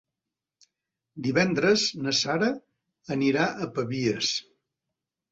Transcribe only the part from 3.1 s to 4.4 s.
anirà a Pavies.